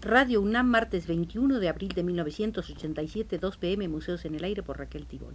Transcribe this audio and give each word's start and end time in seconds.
Radio 0.00 0.40
UNAM, 0.40 0.68
martes 0.68 1.08
21 1.08 1.58
de 1.58 1.68
abril 1.68 1.88
de 1.88 2.04
1987, 2.04 3.38
2 3.38 3.56
pm, 3.56 3.88
Museos 3.88 4.24
en 4.24 4.36
el 4.36 4.44
Aire 4.44 4.62
por 4.62 4.78
Raquel 4.78 5.06
Tibón. 5.06 5.34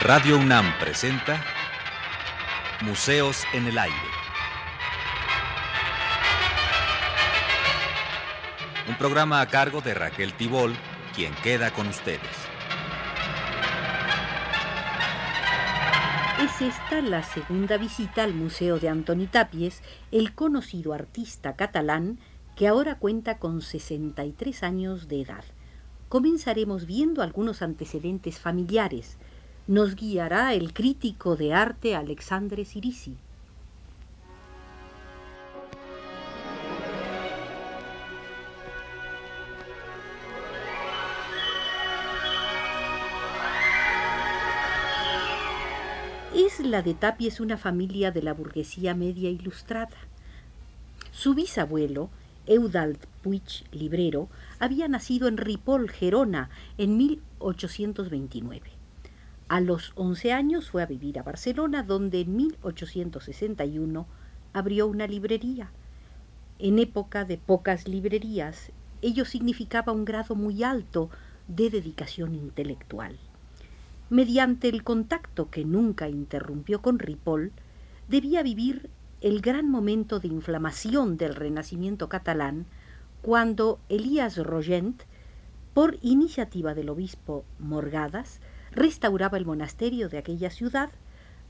Radio 0.00 0.36
UNAM 0.36 0.76
presenta 0.80 1.44
Museos 2.80 3.44
en 3.52 3.68
el 3.68 3.78
Aire. 3.78 3.96
Un 8.88 8.98
programa 8.98 9.40
a 9.40 9.46
cargo 9.46 9.80
de 9.80 9.94
Raquel 9.94 10.32
Tibol, 10.32 10.74
quien 11.14 11.32
queda 11.36 11.70
con 11.70 11.86
ustedes. 11.86 12.55
Es 16.42 16.60
esta 16.60 17.00
la 17.00 17.22
segunda 17.22 17.78
visita 17.78 18.22
al 18.22 18.34
Museo 18.34 18.78
de 18.78 18.90
Antoni 18.90 19.26
Tapies, 19.26 19.80
el 20.12 20.34
conocido 20.34 20.92
artista 20.92 21.56
catalán 21.56 22.18
que 22.56 22.68
ahora 22.68 22.98
cuenta 22.98 23.38
con 23.38 23.62
63 23.62 24.62
años 24.62 25.08
de 25.08 25.22
edad. 25.22 25.44
Comenzaremos 26.10 26.84
viendo 26.84 27.22
algunos 27.22 27.62
antecedentes 27.62 28.38
familiares. 28.38 29.16
Nos 29.66 29.96
guiará 29.96 30.52
el 30.52 30.74
crítico 30.74 31.36
de 31.36 31.54
arte 31.54 31.96
Alexandre 31.96 32.66
Sirisi. 32.66 33.16
Es 46.66 46.72
la 46.72 46.82
de 46.82 46.94
Tapies 46.94 47.38
una 47.38 47.56
familia 47.56 48.10
de 48.10 48.22
la 48.22 48.34
burguesía 48.34 48.92
media 48.92 49.30
ilustrada. 49.30 49.96
Su 51.12 51.32
bisabuelo, 51.32 52.10
Eudald 52.44 52.98
Puig 53.22 53.62
Librero, 53.70 54.28
había 54.58 54.88
nacido 54.88 55.28
en 55.28 55.36
Ripoll, 55.36 55.88
Gerona, 55.88 56.50
en 56.76 56.96
1829. 56.96 58.68
A 59.46 59.60
los 59.60 59.92
11 59.94 60.32
años 60.32 60.68
fue 60.68 60.82
a 60.82 60.86
vivir 60.86 61.20
a 61.20 61.22
Barcelona, 61.22 61.84
donde 61.84 62.22
en 62.22 62.34
1861 62.34 64.08
abrió 64.52 64.88
una 64.88 65.06
librería. 65.06 65.70
En 66.58 66.80
época 66.80 67.24
de 67.24 67.38
pocas 67.38 67.86
librerías, 67.86 68.72
ello 69.02 69.24
significaba 69.24 69.92
un 69.92 70.04
grado 70.04 70.34
muy 70.34 70.64
alto 70.64 71.10
de 71.46 71.70
dedicación 71.70 72.34
intelectual. 72.34 73.16
Mediante 74.08 74.68
el 74.68 74.84
contacto 74.84 75.50
que 75.50 75.64
nunca 75.64 76.08
interrumpió 76.08 76.80
con 76.80 77.00
Ripoll, 77.00 77.52
debía 78.08 78.44
vivir 78.44 78.88
el 79.20 79.40
gran 79.40 79.68
momento 79.68 80.20
de 80.20 80.28
inflamación 80.28 81.16
del 81.16 81.34
renacimiento 81.34 82.08
catalán 82.08 82.66
cuando 83.20 83.80
Elías 83.88 84.36
Rogent, 84.36 85.02
por 85.74 85.98
iniciativa 86.02 86.74
del 86.74 86.90
obispo 86.90 87.44
Morgadas, 87.58 88.40
restauraba 88.70 89.38
el 89.38 89.46
monasterio 89.46 90.08
de 90.08 90.18
aquella 90.18 90.50
ciudad, 90.50 90.90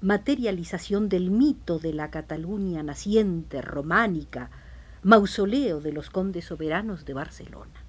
materialización 0.00 1.10
del 1.10 1.30
mito 1.30 1.78
de 1.78 1.92
la 1.92 2.10
Cataluña 2.10 2.82
naciente 2.82 3.60
románica, 3.60 4.50
mausoleo 5.02 5.80
de 5.80 5.92
los 5.92 6.08
condes 6.08 6.46
soberanos 6.46 7.04
de 7.04 7.12
Barcelona. 7.12 7.85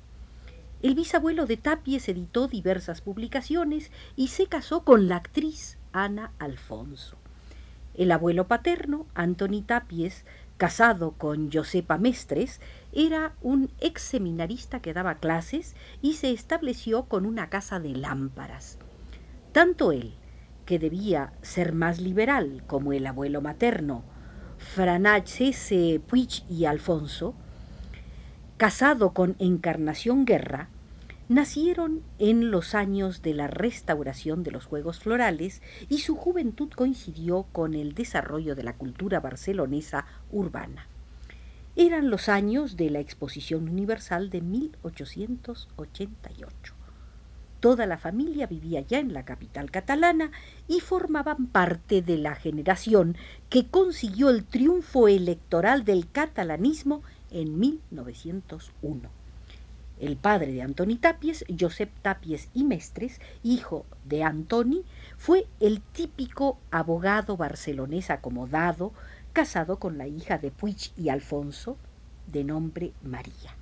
El 0.81 0.93
bisabuelo 0.93 1.47
de 1.47 1.57
Tapies 1.57 2.07
editó 2.07 2.47
diversas 2.47 3.01
publicaciones 3.01 3.91
y 4.15 4.27
se 4.27 4.45
casó 4.45 4.83
con 4.83 5.07
la 5.07 5.15
actriz 5.15 5.79
Ana 5.91 6.31
Alfonso. 6.37 7.17
El 7.95 8.11
abuelo 8.11 8.47
paterno, 8.47 9.07
Antoni 9.15 9.63
Tapies, 9.63 10.23
casado 10.57 11.13
con 11.13 11.51
Josepa 11.51 11.97
Mestres, 11.97 12.61
era 12.93 13.33
un 13.41 13.71
ex 13.79 14.03
seminarista 14.03 14.79
que 14.79 14.93
daba 14.93 15.15
clases 15.15 15.75
y 16.03 16.13
se 16.13 16.31
estableció 16.31 17.05
con 17.05 17.25
una 17.25 17.49
casa 17.49 17.79
de 17.79 17.95
lámparas. 17.95 18.77
Tanto 19.53 19.91
él, 19.91 20.13
que 20.65 20.77
debía 20.77 21.33
ser 21.41 21.73
más 21.73 21.99
liberal 21.99 22.63
como 22.67 22.93
el 22.93 23.07
abuelo 23.07 23.41
materno, 23.41 24.03
Franachese 24.59 26.01
Puig 26.07 26.43
y 26.49 26.65
Alfonso, 26.65 27.33
casado 28.57 29.13
con 29.13 29.37
Encarnación 29.37 30.25
Guerra, 30.25 30.69
nacieron 31.29 32.01
en 32.17 32.49
los 32.49 32.73
años 32.73 33.21
de 33.21 33.35
la 33.35 33.45
restauración 33.47 34.43
de 34.43 34.51
los 34.51 34.65
Juegos 34.65 34.99
Florales 34.99 35.61
y 35.89 35.99
su 35.99 36.15
juventud 36.15 36.69
coincidió 36.75 37.45
con 37.51 37.75
el 37.75 37.93
desarrollo 37.93 38.55
de 38.55 38.63
la 38.63 38.73
cultura 38.73 39.19
barcelonesa 39.19 40.07
urbana. 40.31 40.87
Eran 41.75 42.09
los 42.09 42.29
años 42.29 42.77
de 42.77 42.89
la 42.89 42.99
Exposición 42.99 43.69
Universal 43.69 44.31
de 44.31 44.41
1888. 44.41 46.73
Toda 47.59 47.85
la 47.85 47.97
familia 47.97 48.47
vivía 48.47 48.81
ya 48.81 48.99
en 48.99 49.13
la 49.13 49.25
capital 49.25 49.69
catalana 49.69 50.31
y 50.67 50.79
formaban 50.79 51.45
parte 51.47 52.01
de 52.01 52.17
la 52.17 52.35
generación 52.35 53.17
que 53.49 53.67
consiguió 53.67 54.29
el 54.29 54.45
triunfo 54.45 55.07
electoral 55.07 55.85
del 55.85 56.09
catalanismo 56.09 57.03
en 57.31 57.59
1901. 57.59 59.09
El 59.99 60.15
padre 60.15 60.51
de 60.51 60.61
Antoni 60.61 60.95
Tapies, 60.95 61.43
Josep 61.59 61.89
Tapies 62.01 62.49
y 62.53 62.63
Mestres, 62.63 63.19
hijo 63.41 63.85
de 64.05 64.23
Antoni, 64.23 64.83
fue 65.17 65.47
el 65.59 65.81
típico 65.81 66.59
abogado 66.69 67.35
barcelonés 67.35 68.11
acomodado, 68.11 68.93
casado 69.33 69.79
con 69.79 69.97
la 69.97 70.07
hija 70.07 70.37
de 70.37 70.51
Puig 70.51 70.91
y 70.95 71.09
Alfonso, 71.09 71.77
de 72.31 72.43
nombre 72.43 72.93
María. 73.03 73.55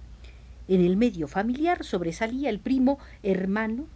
En 0.67 0.81
el 0.81 0.97
medio 0.97 1.27
familiar 1.27 1.83
sobresalía 1.83 2.49
el 2.49 2.59
primo 2.59 2.99
hermano 3.23 3.87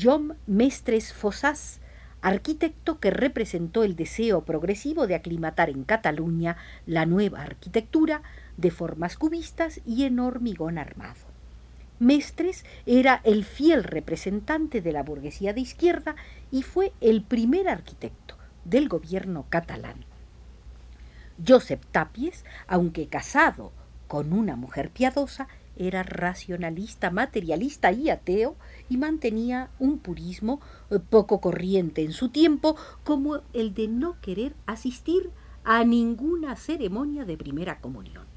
John 0.00 0.36
Mestres 0.46 1.12
Fossás, 1.12 1.80
arquitecto 2.22 3.00
que 3.00 3.10
representó 3.10 3.84
el 3.84 3.96
deseo 3.96 4.44
progresivo 4.46 5.06
de 5.06 5.16
aclimatar 5.16 5.68
en 5.68 5.84
Cataluña 5.84 6.56
la 6.86 7.04
nueva 7.04 7.42
arquitectura 7.42 8.22
de 8.56 8.70
formas 8.70 9.16
cubistas 9.16 9.80
y 9.86 10.04
en 10.04 10.20
hormigón 10.20 10.78
armado. 10.78 11.34
Mestres 12.00 12.64
era 12.86 13.20
el 13.24 13.44
fiel 13.44 13.84
representante 13.84 14.80
de 14.80 14.92
la 14.92 15.02
burguesía 15.02 15.52
de 15.52 15.60
izquierda 15.60 16.16
y 16.50 16.62
fue 16.62 16.92
el 17.00 17.22
primer 17.22 17.68
arquitecto 17.68 18.36
del 18.64 18.88
gobierno 18.88 19.46
catalán. 19.48 20.04
Josep 21.46 21.84
Tapies, 21.92 22.44
aunque 22.66 23.06
casado 23.06 23.72
con 24.08 24.32
una 24.32 24.56
mujer 24.56 24.90
piadosa, 24.90 25.48
era 25.76 26.02
racionalista, 26.02 27.10
materialista 27.10 27.90
y 27.90 28.10
ateo 28.10 28.56
y 28.88 28.96
mantenía 28.96 29.70
un 29.78 29.98
purismo 29.98 30.60
eh, 30.90 30.98
poco 30.98 31.40
corriente 31.40 32.02
en 32.02 32.12
su 32.12 32.28
tiempo 32.28 32.76
como 33.02 33.40
el 33.52 33.74
de 33.74 33.88
no 33.88 34.20
querer 34.20 34.54
asistir 34.66 35.30
a 35.64 35.84
ninguna 35.84 36.56
ceremonia 36.56 37.24
de 37.24 37.36
primera 37.36 37.80
comunión. 37.80 38.33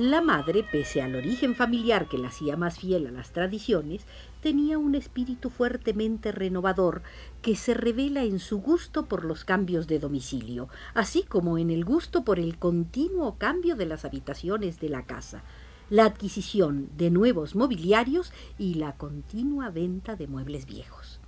La 0.00 0.22
madre, 0.22 0.64
pese 0.64 1.02
al 1.02 1.14
origen 1.14 1.54
familiar 1.54 2.08
que 2.08 2.16
la 2.16 2.28
hacía 2.28 2.56
más 2.56 2.78
fiel 2.78 3.06
a 3.06 3.10
las 3.10 3.32
tradiciones, 3.32 4.06
tenía 4.40 4.78
un 4.78 4.94
espíritu 4.94 5.50
fuertemente 5.50 6.32
renovador 6.32 7.02
que 7.42 7.54
se 7.54 7.74
revela 7.74 8.24
en 8.24 8.38
su 8.38 8.62
gusto 8.62 9.04
por 9.04 9.26
los 9.26 9.44
cambios 9.44 9.86
de 9.88 9.98
domicilio, 9.98 10.70
así 10.94 11.24
como 11.24 11.58
en 11.58 11.68
el 11.68 11.84
gusto 11.84 12.24
por 12.24 12.38
el 12.40 12.56
continuo 12.56 13.36
cambio 13.36 13.76
de 13.76 13.84
las 13.84 14.06
habitaciones 14.06 14.80
de 14.80 14.88
la 14.88 15.04
casa, 15.04 15.42
la 15.90 16.06
adquisición 16.06 16.88
de 16.96 17.10
nuevos 17.10 17.54
mobiliarios 17.54 18.32
y 18.56 18.76
la 18.76 18.96
continua 18.96 19.68
venta 19.68 20.16
de 20.16 20.28
muebles 20.28 20.64
viejos. 20.64 21.20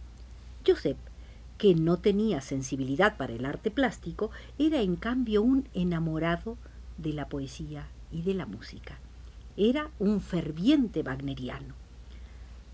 Josep, 0.67 0.97
que 1.59 1.75
no 1.75 1.99
tenía 1.99 2.41
sensibilidad 2.41 3.19
para 3.19 3.35
el 3.35 3.45
arte 3.45 3.71
plástico, 3.71 4.31
era 4.59 4.81
en 4.81 4.97
cambio 4.97 5.43
un 5.43 5.69
enamorado 5.75 6.57
de 6.97 7.13
la 7.13 7.29
poesía 7.29 7.92
y 8.13 8.23
de 8.23 8.35
la 8.35 8.47
música. 8.47 8.99
Era 9.57 9.91
un 9.99 10.21
ferviente 10.21 11.03
wagneriano. 11.03 11.75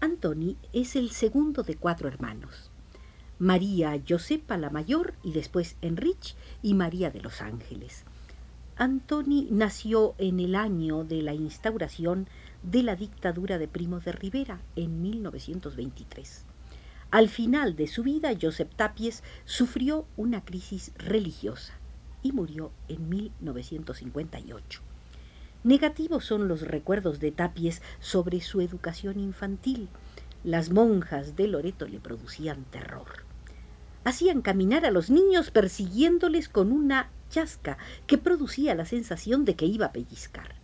Antoni 0.00 0.56
es 0.72 0.96
el 0.96 1.10
segundo 1.10 1.62
de 1.62 1.76
cuatro 1.76 2.08
hermanos. 2.08 2.70
María 3.38 4.00
Josepa 4.06 4.56
la 4.56 4.70
mayor 4.70 5.14
y 5.22 5.32
después 5.32 5.76
Enrich 5.80 6.36
y 6.62 6.74
María 6.74 7.10
de 7.10 7.20
los 7.20 7.40
Ángeles. 7.40 8.04
Antoni 8.76 9.48
nació 9.50 10.14
en 10.18 10.38
el 10.38 10.54
año 10.54 11.02
de 11.04 11.22
la 11.22 11.34
instauración 11.34 12.28
de 12.62 12.82
la 12.82 12.94
dictadura 12.94 13.58
de 13.58 13.66
Primo 13.66 14.00
de 14.00 14.12
Rivera 14.12 14.60
en 14.76 15.02
1923. 15.02 16.44
Al 17.10 17.28
final 17.28 17.74
de 17.74 17.86
su 17.86 18.02
vida, 18.02 18.30
Josep 18.40 18.74
Tapies 18.74 19.22
sufrió 19.46 20.06
una 20.16 20.44
crisis 20.44 20.92
religiosa 20.96 21.74
y 22.22 22.32
murió 22.32 22.70
en 22.88 23.08
1958. 23.08 24.87
Negativos 25.68 26.24
son 26.24 26.48
los 26.48 26.62
recuerdos 26.62 27.20
de 27.20 27.30
Tapies 27.30 27.82
sobre 28.00 28.40
su 28.40 28.62
educación 28.62 29.20
infantil. 29.20 29.90
Las 30.42 30.70
monjas 30.70 31.36
de 31.36 31.46
Loreto 31.46 31.86
le 31.86 32.00
producían 32.00 32.64
terror. 32.70 33.26
Hacían 34.02 34.40
caminar 34.40 34.86
a 34.86 34.90
los 34.90 35.10
niños 35.10 35.50
persiguiéndoles 35.50 36.48
con 36.48 36.72
una 36.72 37.10
chasca 37.28 37.76
que 38.06 38.16
producía 38.16 38.74
la 38.74 38.86
sensación 38.86 39.44
de 39.44 39.56
que 39.56 39.66
iba 39.66 39.84
a 39.84 39.92
pellizcar. 39.92 40.57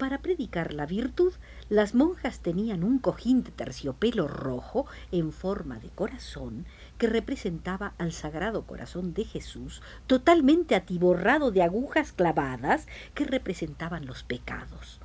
Para 0.00 0.22
predicar 0.22 0.72
la 0.72 0.86
virtud, 0.86 1.34
las 1.68 1.94
monjas 1.94 2.40
tenían 2.40 2.84
un 2.84 3.00
cojín 3.00 3.42
de 3.42 3.50
terciopelo 3.50 4.28
rojo 4.28 4.86
en 5.12 5.30
forma 5.30 5.78
de 5.78 5.90
corazón 5.90 6.64
que 6.96 7.06
representaba 7.06 7.92
al 7.98 8.12
Sagrado 8.12 8.62
Corazón 8.62 9.12
de 9.12 9.26
Jesús, 9.26 9.82
totalmente 10.06 10.74
atiborrado 10.74 11.50
de 11.50 11.62
agujas 11.62 12.12
clavadas 12.12 12.86
que 13.12 13.26
representaban 13.26 14.06
los 14.06 14.22
pecados. 14.22 15.00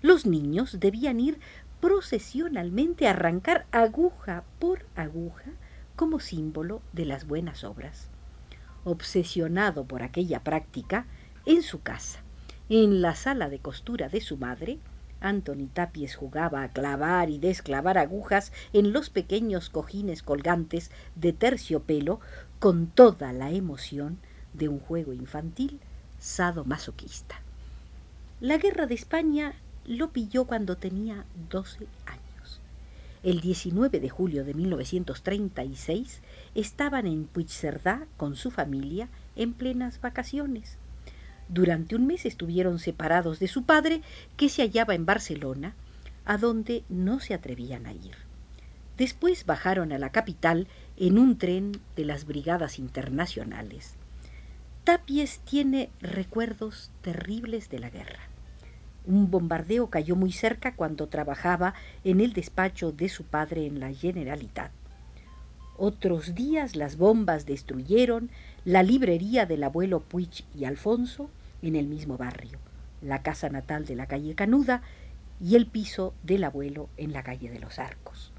Los 0.00 0.24
niños 0.24 0.80
debían 0.80 1.20
ir 1.20 1.38
procesionalmente 1.82 3.08
a 3.08 3.10
arrancar 3.10 3.66
aguja 3.72 4.44
por 4.58 4.86
aguja 4.96 5.50
como 5.96 6.18
símbolo 6.18 6.80
de 6.94 7.04
las 7.04 7.26
buenas 7.26 7.62
obras. 7.62 8.08
Obsesionado 8.84 9.84
por 9.84 10.02
aquella 10.02 10.42
práctica, 10.42 11.04
en 11.44 11.62
su 11.62 11.82
casa, 11.82 12.22
en 12.70 13.02
la 13.02 13.16
sala 13.16 13.48
de 13.48 13.58
costura 13.58 14.08
de 14.08 14.20
su 14.20 14.36
madre, 14.36 14.78
Anthony 15.20 15.68
Tapies 15.72 16.14
jugaba 16.14 16.62
a 16.62 16.68
clavar 16.68 17.28
y 17.28 17.38
desclavar 17.38 17.98
agujas 17.98 18.52
en 18.72 18.92
los 18.92 19.10
pequeños 19.10 19.70
cojines 19.70 20.22
colgantes 20.22 20.92
de 21.16 21.32
terciopelo 21.32 22.20
con 22.60 22.86
toda 22.86 23.32
la 23.32 23.50
emoción 23.50 24.18
de 24.54 24.68
un 24.68 24.78
juego 24.78 25.12
infantil 25.12 25.80
sadomasoquista. 26.20 27.40
La 28.40 28.56
guerra 28.56 28.86
de 28.86 28.94
España 28.94 29.54
lo 29.84 30.10
pilló 30.10 30.44
cuando 30.44 30.76
tenía 30.76 31.24
doce 31.50 31.88
años. 32.06 32.60
El 33.24 33.40
19 33.40 33.98
de 33.98 34.08
julio 34.08 34.44
de 34.44 34.54
1936 34.54 36.22
estaban 36.54 37.08
en 37.08 37.24
Puigcerdá 37.24 38.06
con 38.16 38.36
su 38.36 38.52
familia 38.52 39.08
en 39.34 39.54
plenas 39.54 40.00
vacaciones. 40.00 40.78
Durante 41.52 41.96
un 41.96 42.06
mes 42.06 42.26
estuvieron 42.26 42.78
separados 42.78 43.40
de 43.40 43.48
su 43.48 43.64
padre, 43.64 44.02
que 44.36 44.48
se 44.48 44.62
hallaba 44.62 44.94
en 44.94 45.04
Barcelona, 45.04 45.74
a 46.24 46.38
donde 46.38 46.84
no 46.88 47.18
se 47.18 47.34
atrevían 47.34 47.86
a 47.86 47.92
ir. 47.92 48.14
Después 48.96 49.46
bajaron 49.46 49.90
a 49.90 49.98
la 49.98 50.10
capital 50.10 50.68
en 50.96 51.18
un 51.18 51.38
tren 51.38 51.72
de 51.96 52.04
las 52.04 52.24
brigadas 52.24 52.78
internacionales. 52.78 53.94
Tapies 54.84 55.40
tiene 55.40 55.90
recuerdos 56.00 56.92
terribles 57.02 57.68
de 57.68 57.80
la 57.80 57.90
guerra. 57.90 58.20
Un 59.04 59.28
bombardeo 59.28 59.90
cayó 59.90 60.14
muy 60.14 60.30
cerca 60.30 60.76
cuando 60.76 61.08
trabajaba 61.08 61.74
en 62.04 62.20
el 62.20 62.32
despacho 62.32 62.92
de 62.92 63.08
su 63.08 63.24
padre 63.24 63.66
en 63.66 63.80
la 63.80 63.92
Generalitat. 63.92 64.70
Otros 65.76 66.36
días 66.36 66.76
las 66.76 66.96
bombas 66.96 67.44
destruyeron 67.44 68.30
la 68.64 68.84
librería 68.84 69.46
del 69.46 69.64
abuelo 69.64 69.98
Puig 69.98 70.44
y 70.54 70.64
Alfonso 70.64 71.28
en 71.62 71.76
el 71.76 71.86
mismo 71.86 72.16
barrio, 72.16 72.58
la 73.02 73.22
casa 73.22 73.48
natal 73.48 73.86
de 73.86 73.96
la 73.96 74.06
calle 74.06 74.34
Canuda 74.34 74.82
y 75.40 75.56
el 75.56 75.66
piso 75.66 76.14
del 76.22 76.44
abuelo 76.44 76.88
en 76.96 77.12
la 77.12 77.22
calle 77.22 77.50
de 77.50 77.58
los 77.58 77.78
Arcos. 77.78 78.32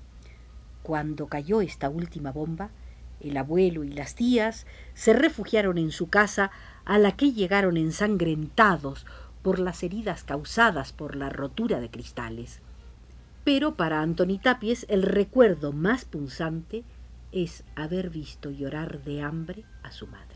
Cuando 0.84 1.28
cayó 1.28 1.62
esta 1.62 1.90
última 1.90 2.32
bomba, 2.32 2.72
el 3.20 3.38
abuelo 3.38 3.84
y 3.84 3.90
las 3.90 4.16
tías 4.16 4.66
se 4.94 5.14
refugiaron 5.14 5.78
en 5.78 5.92
su 5.92 6.10
casa 6.10 6.52
a 6.86 6.98
la 6.98 7.12
que 7.12 7.34
llegaron 7.34 7.78
ensangrentados 7.78 9.06
por 9.42 9.60
las 9.60 9.84
heridas 9.84 10.24
causadas 10.24 10.92
por 10.92 11.16
la 11.16 11.30
rotura 11.30 11.80
de 11.80 11.90
cristales. 11.90 12.62
Pero 13.44 13.76
para 13.76 14.02
Antoni 14.02 14.38
Tapies 14.38 14.86
el 14.90 15.04
recuerdo 15.04 15.72
más 15.72 16.06
punzante 16.06 16.84
es 17.32 17.64
haber 17.76 18.10
visto 18.10 18.52
llorar 18.52 19.04
de 19.04 19.22
hambre 19.22 19.64
a 19.84 19.92
su 19.92 20.08
madre. 20.08 20.31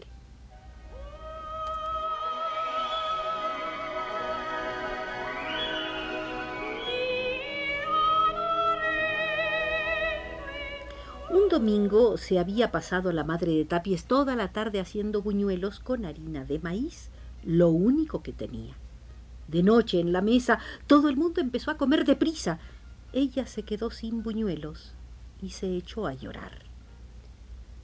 Domingo 11.55 12.17
se 12.17 12.37
había 12.37 12.69
pasado 12.69 13.13
la 13.13 13.23
madre 13.23 13.53
de 13.53 13.63
Tapies 13.63 14.03
toda 14.03 14.35
la 14.35 14.49
tarde 14.49 14.81
haciendo 14.81 15.21
buñuelos 15.21 15.79
con 15.79 16.03
harina 16.03 16.43
de 16.43 16.59
maíz, 16.59 17.09
lo 17.45 17.69
único 17.69 18.21
que 18.21 18.33
tenía. 18.33 18.73
De 19.47 19.63
noche 19.63 20.01
en 20.01 20.11
la 20.11 20.19
mesa 20.19 20.59
todo 20.85 21.07
el 21.07 21.15
mundo 21.15 21.39
empezó 21.39 21.71
a 21.71 21.77
comer 21.77 22.03
deprisa. 22.03 22.59
Ella 23.13 23.47
se 23.47 23.63
quedó 23.63 23.89
sin 23.89 24.21
buñuelos 24.21 24.91
y 25.41 25.51
se 25.51 25.77
echó 25.77 26.07
a 26.07 26.13
llorar. 26.13 26.63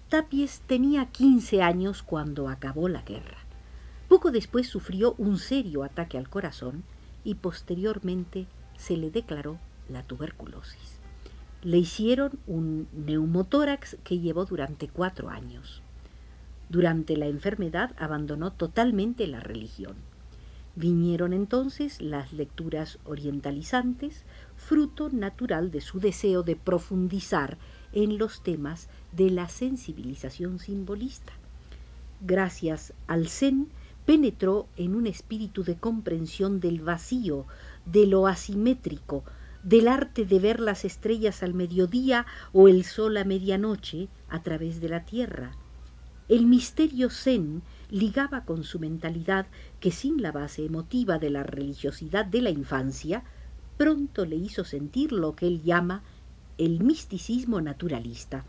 Tapies 0.09 0.59
tenía 0.67 1.05
quince 1.05 1.61
años 1.61 2.03
cuando 2.03 2.49
acabó 2.49 2.89
la 2.89 3.03
guerra. 3.03 3.37
Poco 4.09 4.31
después 4.31 4.67
sufrió 4.67 5.15
un 5.17 5.37
serio 5.37 5.85
ataque 5.85 6.17
al 6.17 6.27
corazón 6.27 6.83
y 7.23 7.35
posteriormente 7.35 8.47
se 8.77 8.97
le 8.97 9.11
declaró 9.11 9.59
la 9.87 10.03
tuberculosis. 10.03 11.00
Le 11.63 11.77
hicieron 11.77 12.39
un 12.47 12.87
neumotórax 12.91 13.97
que 14.03 14.19
llevó 14.19 14.45
durante 14.45 14.87
cuatro 14.87 15.29
años. 15.29 15.83
Durante 16.69 17.17
la 17.17 17.27
enfermedad 17.27 17.91
abandonó 17.99 18.51
totalmente 18.51 19.27
la 19.27 19.41
religión. 19.41 19.95
Vinieron 20.75 21.33
entonces 21.33 22.01
las 22.01 22.33
lecturas 22.33 22.97
orientalizantes, 23.05 24.23
fruto 24.55 25.09
natural 25.09 25.69
de 25.69 25.81
su 25.81 25.99
deseo 25.99 26.43
de 26.43 26.55
profundizar 26.55 27.57
en 27.93 28.17
los 28.17 28.41
temas 28.41 28.87
de 29.11 29.29
la 29.29 29.49
sensibilización 29.49 30.57
simbolista. 30.57 31.33
Gracias 32.21 32.93
al 33.05 33.27
Zen, 33.27 33.67
penetró 34.05 34.67
en 34.77 34.95
un 34.95 35.07
espíritu 35.07 35.63
de 35.63 35.75
comprensión 35.75 36.59
del 36.59 36.81
vacío, 36.81 37.45
de 37.85 38.07
lo 38.07 38.25
asimétrico, 38.27 39.23
del 39.63 39.87
arte 39.87 40.25
de 40.25 40.39
ver 40.39 40.59
las 40.59 40.85
estrellas 40.85 41.43
al 41.43 41.53
mediodía 41.53 42.25
o 42.51 42.67
el 42.67 42.83
sol 42.83 43.17
a 43.17 43.23
medianoche 43.23 44.07
a 44.29 44.41
través 44.41 44.81
de 44.81 44.89
la 44.89 45.05
tierra. 45.05 45.55
El 46.29 46.45
misterio 46.45 47.09
zen 47.09 47.61
ligaba 47.89 48.45
con 48.45 48.63
su 48.63 48.79
mentalidad 48.79 49.47
que 49.79 49.91
sin 49.91 50.21
la 50.21 50.31
base 50.31 50.65
emotiva 50.65 51.19
de 51.19 51.29
la 51.29 51.43
religiosidad 51.43 52.25
de 52.25 52.41
la 52.41 52.49
infancia, 52.49 53.23
pronto 53.77 54.25
le 54.25 54.37
hizo 54.37 54.63
sentir 54.63 55.11
lo 55.11 55.35
que 55.35 55.47
él 55.47 55.61
llama 55.61 56.03
el 56.57 56.79
misticismo 56.79 57.59
naturalista, 57.59 58.45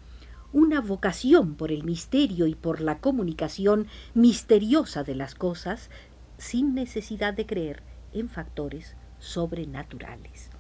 una 0.53 0.81
vocación 0.81 1.57
por 1.57 1.73
el 1.73 1.83
misterio 1.83 2.47
y 2.47 2.55
por 2.55 2.81
la 2.81 3.01
comunicación 3.01 3.89
misteriosa 4.15 5.03
de 5.03 5.17
las 5.17 5.35
cosas 5.35 5.91
sin 6.39 6.75
necesidad 6.75 7.35
de 7.35 7.47
creer 7.47 7.83
en 8.13 8.29
factores 8.29 8.95
sobrenaturales. 9.19 10.52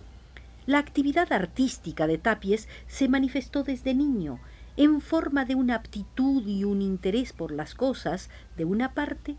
La 0.66 0.78
actividad 0.78 1.32
artística 1.32 2.06
de 2.06 2.18
Tapies 2.18 2.68
se 2.86 3.08
manifestó 3.08 3.64
desde 3.64 3.94
niño, 3.94 4.38
en 4.76 5.00
forma 5.00 5.44
de 5.44 5.54
una 5.54 5.74
aptitud 5.74 6.46
y 6.46 6.64
un 6.64 6.82
interés 6.82 7.32
por 7.32 7.52
las 7.52 7.74
cosas, 7.74 8.30
de 8.56 8.64
una 8.64 8.94
parte, 8.94 9.36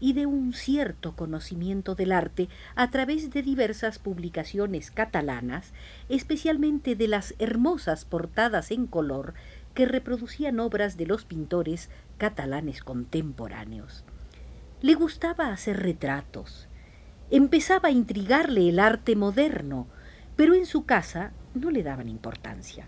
y 0.00 0.12
de 0.12 0.26
un 0.26 0.52
cierto 0.52 1.16
conocimiento 1.16 1.94
del 1.94 2.12
arte 2.12 2.48
a 2.74 2.90
través 2.90 3.30
de 3.30 3.42
diversas 3.42 3.98
publicaciones 3.98 4.90
catalanas, 4.90 5.72
especialmente 6.08 6.96
de 6.96 7.08
las 7.08 7.34
hermosas 7.38 8.04
portadas 8.04 8.70
en 8.70 8.86
color 8.86 9.32
que 9.72 9.86
reproducían 9.86 10.60
obras 10.60 10.96
de 10.96 11.06
los 11.06 11.24
pintores 11.24 11.88
catalanes 12.18 12.82
contemporáneos. 12.82 14.04
Le 14.82 14.94
gustaba 14.94 15.48
hacer 15.48 15.82
retratos. 15.82 16.68
Empezaba 17.30 17.88
a 17.88 17.92
intrigarle 17.92 18.68
el 18.68 18.80
arte 18.80 19.16
moderno, 19.16 19.86
pero 20.36 20.54
en 20.54 20.66
su 20.66 20.84
casa 20.84 21.32
no 21.54 21.70
le 21.70 21.82
daban 21.82 22.08
importancia. 22.08 22.86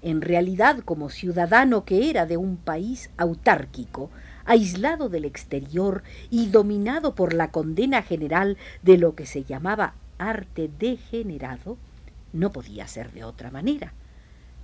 En 0.00 0.20
realidad, 0.22 0.78
como 0.84 1.10
ciudadano 1.10 1.84
que 1.84 2.08
era 2.08 2.24
de 2.24 2.36
un 2.36 2.56
país 2.56 3.10
autárquico, 3.16 4.10
aislado 4.44 5.08
del 5.08 5.24
exterior 5.24 6.04
y 6.30 6.46
dominado 6.46 7.14
por 7.14 7.34
la 7.34 7.50
condena 7.50 8.02
general 8.02 8.56
de 8.82 8.96
lo 8.96 9.14
que 9.14 9.26
se 9.26 9.42
llamaba 9.42 9.94
arte 10.18 10.70
degenerado, 10.78 11.76
no 12.32 12.52
podía 12.52 12.86
ser 12.86 13.12
de 13.12 13.24
otra 13.24 13.50
manera. 13.50 13.92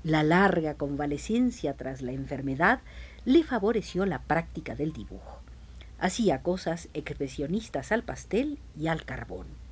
La 0.04 0.22
larga 0.22 0.74
convalecencia 0.74 1.74
tras 1.74 2.00
la 2.00 2.12
enfermedad 2.12 2.80
le 3.24 3.42
favoreció 3.42 4.06
la 4.06 4.20
práctica 4.20 4.74
del 4.74 4.92
dibujo. 4.92 5.40
Hacía 5.98 6.42
cosas 6.42 6.88
expresionistas 6.94 7.90
al 7.90 8.02
pastel 8.02 8.58
y 8.78 8.86
al 8.88 9.04
carbón 9.04 9.63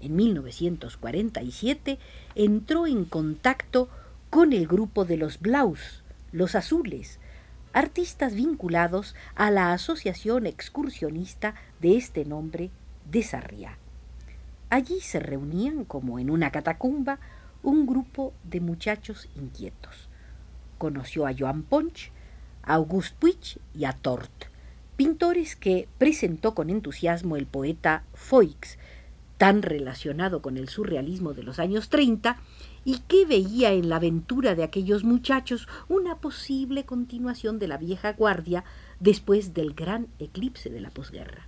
en 0.00 0.16
1947 0.16 1.98
entró 2.34 2.86
en 2.86 3.04
contacto 3.04 3.88
con 4.30 4.52
el 4.52 4.66
grupo 4.66 5.04
de 5.04 5.16
los 5.16 5.40
Blaus, 5.40 6.02
los 6.32 6.54
azules, 6.54 7.18
artistas 7.72 8.34
vinculados 8.34 9.14
a 9.34 9.50
la 9.50 9.72
asociación 9.72 10.46
excursionista 10.46 11.54
de 11.80 11.96
este 11.96 12.24
nombre 12.24 12.70
de 13.10 13.22
Sarriá. 13.22 13.78
Allí 14.70 15.00
se 15.00 15.20
reunían, 15.20 15.84
como 15.84 16.18
en 16.18 16.30
una 16.30 16.50
catacumba, 16.50 17.18
un 17.62 17.86
grupo 17.86 18.32
de 18.44 18.60
muchachos 18.60 19.28
inquietos. 19.34 20.08
Conoció 20.76 21.26
a 21.26 21.34
Joan 21.36 21.62
Ponch, 21.62 22.12
a 22.62 22.74
Auguste 22.74 23.16
Puig 23.18 23.60
y 23.74 23.84
a 23.86 23.92
Tort, 23.92 24.44
pintores 24.96 25.56
que 25.56 25.88
presentó 25.96 26.54
con 26.54 26.70
entusiasmo 26.70 27.36
el 27.36 27.46
poeta 27.46 28.04
Foix, 28.12 28.78
tan 29.38 29.62
relacionado 29.62 30.42
con 30.42 30.56
el 30.56 30.68
surrealismo 30.68 31.32
de 31.32 31.44
los 31.44 31.58
años 31.58 31.88
30, 31.88 32.36
y 32.84 32.98
que 33.06 33.24
veía 33.24 33.72
en 33.72 33.88
la 33.88 33.96
aventura 33.96 34.54
de 34.54 34.64
aquellos 34.64 35.04
muchachos 35.04 35.68
una 35.88 36.16
posible 36.16 36.84
continuación 36.84 37.58
de 37.58 37.68
la 37.68 37.76
vieja 37.76 38.12
guardia 38.12 38.64
después 39.00 39.54
del 39.54 39.74
gran 39.74 40.08
eclipse 40.18 40.70
de 40.70 40.80
la 40.80 40.90
posguerra. 40.90 41.46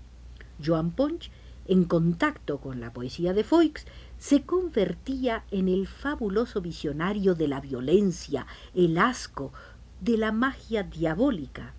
Joan 0.64 0.92
Ponch, 0.92 1.30
en 1.66 1.84
contacto 1.84 2.58
con 2.58 2.80
la 2.80 2.92
poesía 2.92 3.32
de 3.32 3.44
Foix, 3.44 3.86
se 4.18 4.42
convertía 4.42 5.44
en 5.50 5.68
el 5.68 5.86
fabuloso 5.86 6.60
visionario 6.60 7.34
de 7.34 7.48
la 7.48 7.60
violencia, 7.60 8.46
el 8.74 8.98
asco, 8.98 9.52
de 10.00 10.16
la 10.16 10.32
magia 10.32 10.82
diabólica. 10.82 11.74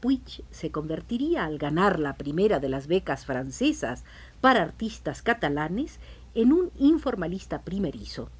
Puig 0.00 0.44
se 0.50 0.70
convertiría 0.70 1.44
al 1.44 1.58
ganar 1.58 2.00
la 2.00 2.16
primera 2.16 2.58
de 2.58 2.70
las 2.70 2.86
becas 2.86 3.26
francesas 3.26 4.04
para 4.40 4.62
artistas 4.62 5.22
catalanes 5.22 6.00
en 6.34 6.52
un 6.52 6.70
informalista 6.78 7.62
primerizo 7.62 8.30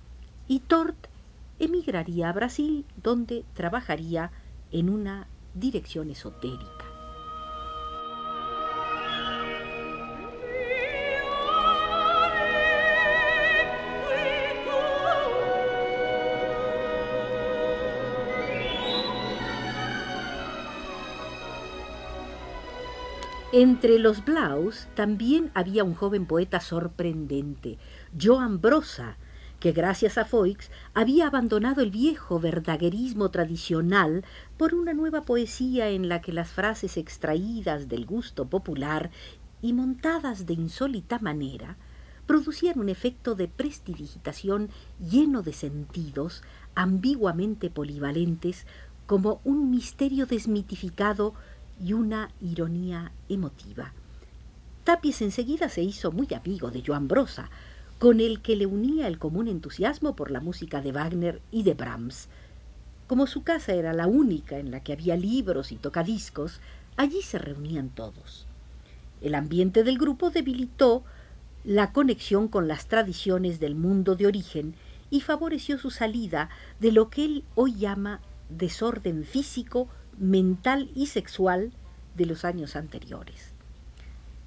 y 0.49 0.61
Tort 0.61 1.09
emigraría 1.59 2.29
a 2.29 2.33
Brasil 2.33 2.87
donde 2.97 3.45
trabajaría 3.55 4.33
en 4.73 4.89
una 4.89 5.29
dirección 5.55 6.11
esotérica. 6.11 6.80
Entre 23.53 23.99
los 23.99 24.25
Blaus 24.25 24.87
también 24.95 25.51
había 25.55 25.83
un 25.83 25.95
joven 25.95 26.27
poeta 26.27 26.61
sorprendente, 26.61 27.79
Joan 28.17 28.61
Brosa, 28.61 29.19
que 29.59 29.73
gracias 29.73 30.19
a 30.19 30.25
Foix 30.25 30.71
había 30.95 31.27
abandonado 31.27 31.83
el 31.83 31.91
viejo 31.91 32.39
verdaguerismo 32.39 33.33
tradicional 33.33 34.25
por 34.57 34.73
una 34.73 34.95
nueva 34.95 35.23
poesía 35.23 35.89
en 35.89 36.09
la 36.09 36.21
que 36.21 36.33
las 36.33 36.53
frases 36.53 36.97
extraídas 36.97 37.89
del 37.89 38.07
gusto 38.07 38.49
popular 38.49 39.11
y 39.61 39.73
montadas 39.73 40.47
de 40.47 40.55
insólita 40.55 41.19
manera 41.19 41.77
producían 42.27 42.79
un 42.79 42.89
efecto 42.89 43.35
de 43.35 43.49
prestidigitación 43.49 44.71
lleno 45.01 45.43
de 45.43 45.55
sentidos 45.55 46.45
ambiguamente 46.77 47.69
polivalentes 47.69 48.65
como 49.07 49.41
un 49.43 49.73
misterio 49.73 50.27
desmitificado 50.27 51.35
y 51.83 51.93
una 51.95 52.31
ironía 52.41 53.13
emotiva. 53.29 53.93
Tapies 54.85 55.23
enseguida 55.23 55.69
se 55.69 55.83
hizo 55.83 56.13
muy 56.13 56.29
amigo 56.35 56.71
de 56.71 56.83
Joan 56.85 57.09
Brosa, 57.09 57.51
con 57.99 58.21
el 58.21 58.41
que 58.41 58.57
le 58.57 58.67
unía 58.67 59.09
el 59.09 59.19
común 59.19 59.49
entusiasmo 59.49 60.17
por 60.17 60.31
la 60.31 60.41
música 60.41 60.81
de 60.81 60.93
Wagner 60.93 61.41
y 61.51 61.63
de 61.65 61.75
Brahms. 61.75 62.29
Como 63.07 63.27
su 63.27 63.43
casa 63.43 63.75
era 63.75 63.93
la 63.93 64.07
única 64.07 64.59
en 64.59 64.71
la 64.71 64.81
que 64.81 64.93
había 64.93 65.17
libros 65.17 65.73
y 65.73 65.77
tocadiscos, 65.77 66.61
allí 66.97 67.23
se 67.23 67.39
reunían 67.39 67.91
todos. 67.91 68.47
El 69.21 69.35
ambiente 69.35 69.85
del 69.85 69.99
grupo 69.99 70.31
debilitó 70.31 71.05
la 71.65 71.93
conexión 71.93 72.49
con 72.49 72.69
las 72.69 72.87
tradiciones 72.87 73.61
del 73.61 73.75
mundo 73.75 74.17
de 74.17 74.27
origen 74.27 74.75
y 75.11 75.21
favoreció 75.21 75.79
su 75.79 75.91
salida 75.91 76.49
de 76.79 76.93
lo 76.93 77.11
que 77.11 77.25
él 77.25 77.45
hoy 77.55 77.75
llama 77.75 78.21
desorden 78.49 79.25
físico 79.25 79.89
mental 80.19 80.91
y 80.95 81.07
sexual 81.07 81.73
de 82.17 82.27
los 82.27 82.45
años 82.45 82.77
anteriores. 82.77 83.53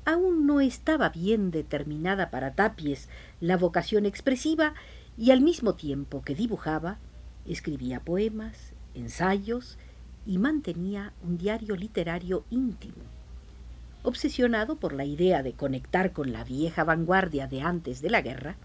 Aún 0.05 0.45
no 0.45 0.59
estaba 0.59 1.09
bien 1.09 1.51
determinada 1.51 2.29
para 2.29 2.55
Tapies 2.55 3.07
la 3.39 3.57
vocación 3.57 4.05
expresiva 4.05 4.73
y 5.17 5.31
al 5.31 5.41
mismo 5.41 5.75
tiempo 5.75 6.23
que 6.23 6.35
dibujaba, 6.35 6.97
escribía 7.47 7.99
poemas, 8.01 8.73
ensayos 8.95 9.77
y 10.25 10.37
mantenía 10.37 11.13
un 11.23 11.37
diario 11.37 11.75
literario 11.75 12.43
íntimo. 12.49 13.03
Obsesionado 14.03 14.75
por 14.75 14.93
la 14.93 15.05
idea 15.05 15.43
de 15.43 15.53
conectar 15.53 16.11
con 16.11 16.33
la 16.33 16.43
vieja 16.43 16.83
vanguardia 16.83 17.47
de 17.47 17.61
antes 17.61 18.01
de 18.01 18.09
la 18.09 18.21
guerra, 18.21 18.57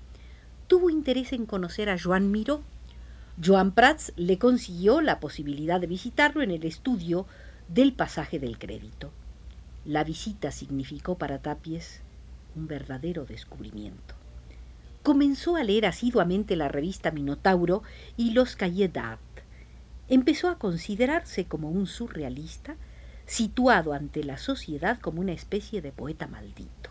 tuvo 0.67 0.91
interés 0.91 1.33
en 1.33 1.47
conocer 1.47 1.89
a 1.89 1.99
Joan 1.99 2.33
Miró, 2.33 2.63
Joan 3.41 3.71
Prats 3.71 4.13
le 4.17 4.37
consiguió 4.37 5.01
la 5.01 5.21
posibilidad 5.21 5.81
de 5.81 5.87
visitarlo 5.87 6.43
en 6.43 6.51
el 6.51 6.65
estudio 6.65 7.25
del 7.69 7.93
pasaje 7.93 8.41
del 8.41 8.59
crédito. 8.59 9.13
La 9.85 10.03
visita 10.03 10.51
significó 10.51 11.19
para 11.19 11.39
Tapies 11.39 12.01
un 12.57 12.67
verdadero 12.67 13.27
descubrimiento. 13.27 14.17
Comenzó 15.05 15.55
a 15.55 15.63
leer 15.63 15.87
asiduamente 15.87 16.57
la 16.57 16.67
revista 16.67 17.13
Minotauro 17.13 17.85
y 18.17 18.33
los 18.33 18.57
Cahiers 18.57 18.93
d'Art. 18.93 19.21
Empezó 20.09 20.49
a 20.49 20.59
considerarse 20.59 21.45
como 21.45 21.71
un 21.71 21.87
surrealista, 21.87 22.75
situado 23.25 23.93
ante 23.93 24.25
la 24.25 24.39
sociedad 24.39 24.99
como 24.99 25.21
una 25.21 25.33
especie 25.33 25.81
de 25.81 25.93
poeta 25.93 26.27
maldito. 26.27 26.91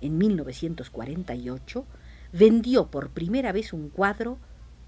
En 0.00 0.18
1948 0.18 1.84
vendió 2.32 2.92
por 2.92 3.10
primera 3.10 3.50
vez 3.50 3.72
un 3.72 3.88
cuadro 3.88 4.38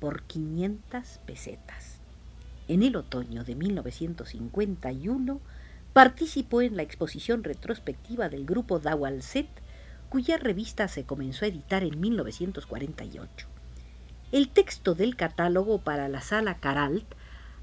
por 0.01 0.23
500 0.23 1.21
pesetas. 1.27 2.01
En 2.67 2.83
el 2.83 2.97
otoño 2.97 3.45
de 3.45 3.55
1951 3.55 5.41
participó 5.93 6.63
en 6.63 6.77
la 6.77 6.83
exposición 6.83 7.45
retrospectiva 7.45 8.29
del 8.29 8.45
grupo 8.47 8.79
Dawalset, 8.79 9.49
cuya 10.09 10.39
revista 10.39 10.89
se 10.89 11.05
comenzó 11.05 11.45
a 11.45 11.49
editar 11.49 11.85
en 11.85 12.01
1948. 12.01 13.47
El 14.33 14.49
texto 14.49 14.95
del 14.95 15.17
catálogo 15.17 15.79
para 15.79 16.09
la 16.09 16.21
sala 16.21 16.59
Caralt 16.59 17.07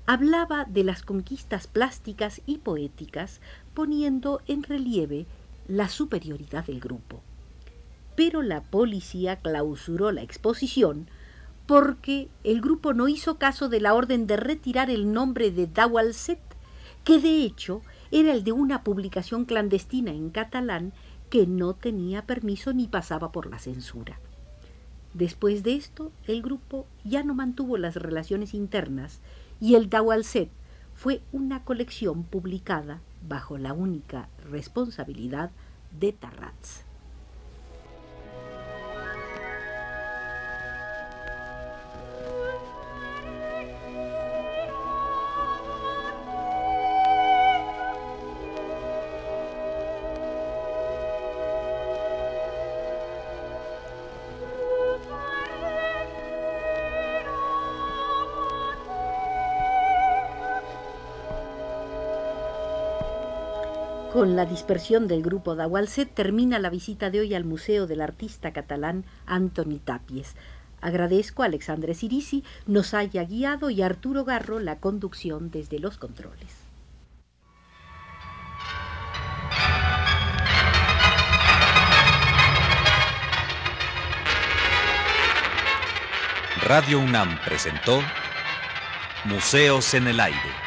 hablaba 0.05 0.65
de 0.65 0.83
las 0.83 1.03
conquistas 1.03 1.67
plásticas 1.67 2.41
y 2.45 2.59
poéticas, 2.59 3.41
poniendo 3.73 4.41
en 4.47 4.63
relieve 4.63 5.25
la 5.67 5.89
superioridad 5.89 6.65
del 6.65 6.79
grupo. 6.79 7.21
Pero 8.15 8.41
la 8.41 8.61
policía 8.61 9.35
clausuró 9.37 10.11
la 10.11 10.21
exposición 10.21 11.07
porque 11.67 12.29
el 12.45 12.61
grupo 12.61 12.93
no 12.93 13.09
hizo 13.09 13.37
caso 13.37 13.67
de 13.67 13.81
la 13.81 13.93
orden 13.93 14.25
de 14.25 14.37
retirar 14.37 14.89
el 14.89 15.11
nombre 15.11 15.51
de 15.51 15.67
Dawalset, 15.67 16.39
que 17.03 17.19
de 17.19 17.43
hecho 17.43 17.81
era 18.09 18.33
el 18.33 18.45
de 18.45 18.53
una 18.53 18.83
publicación 18.83 19.43
clandestina 19.43 20.11
en 20.11 20.29
catalán 20.29 20.93
que 21.29 21.45
no 21.45 21.73
tenía 21.73 22.25
permiso 22.25 22.73
ni 22.73 22.87
pasaba 22.87 23.33
por 23.33 23.47
la 23.47 23.59
censura. 23.59 24.17
Después 25.13 25.63
de 25.63 25.75
esto, 25.75 26.11
el 26.25 26.41
grupo 26.41 26.87
ya 27.03 27.23
no 27.23 27.33
mantuvo 27.33 27.77
las 27.77 27.95
relaciones 27.95 28.53
internas 28.53 29.19
y 29.59 29.75
el 29.75 29.89
Dawalset 29.89 30.49
fue 30.93 31.21
una 31.33 31.63
colección 31.65 32.23
publicada 32.23 33.01
bajo 33.27 33.57
la 33.57 33.73
única 33.73 34.29
responsabilidad 34.49 35.51
de 35.99 36.13
Tarrats. 36.13 36.86
Con 64.17 64.35
la 64.35 64.47
dispersión 64.47 65.07
del 65.07 65.21
grupo 65.21 65.53
Dawalset 65.53 66.11
termina 66.11 66.57
la 66.57 66.71
visita 66.71 67.11
de 67.11 67.19
hoy 67.19 67.35
al 67.35 67.43
Museo 67.43 67.85
del 67.85 68.01
Artista 68.01 68.51
Catalán 68.51 69.05
Antoni 69.27 69.77
Tapies. 69.77 70.33
Agradezco 70.81 71.43
a 71.43 71.45
Alexandre 71.45 71.93
Sirisi 71.93 72.43
nos 72.65 72.95
haya 72.95 73.23
guiado 73.25 73.69
y 73.69 73.83
a 73.83 73.85
Arturo 73.85 74.25
Garro 74.25 74.57
la 74.57 74.79
conducción 74.79 75.51
desde 75.51 75.77
los 75.77 75.99
controles. 75.99 76.51
Radio 86.63 87.01
UNAM 87.01 87.37
presentó 87.45 88.01
Museos 89.25 89.93
en 89.93 90.07
el 90.07 90.19
Aire. 90.19 90.66